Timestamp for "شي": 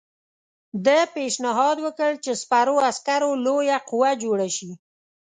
4.55-4.71